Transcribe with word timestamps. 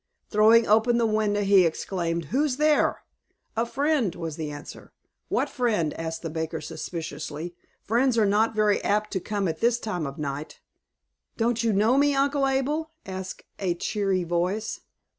Throwing 0.31 0.67
open 0.67 0.97
the 0.97 1.05
window, 1.05 1.41
he 1.43 1.63
exclaimed, 1.63 2.25
"Who's 2.33 2.57
there?" 2.57 3.03
"A 3.55 3.67
friend," 3.67 4.15
was 4.15 4.35
the 4.35 4.49
answer. 4.49 4.93
"What 5.29 5.47
friend?" 5.47 5.93
asked 5.93 6.23
the 6.23 6.29
baker, 6.31 6.59
suspiciously. 6.59 7.53
"Friends 7.83 8.17
are 8.17 8.25
not 8.25 8.55
very 8.55 8.83
apt 8.83 9.11
to 9.11 9.19
come 9.19 9.47
at 9.47 9.59
this 9.59 9.77
time 9.77 10.07
of 10.07 10.17
night." 10.17 10.59
"Don't 11.37 11.61
you 11.63 11.71
know 11.71 11.99
me, 11.99 12.15
Uncle 12.15 12.47
Abel?" 12.47 12.89
asked 13.05 13.43
a 13.59 13.75
cheery 13.75 14.23
voice. 14.23 14.79